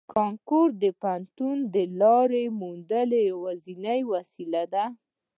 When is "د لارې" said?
1.75-2.43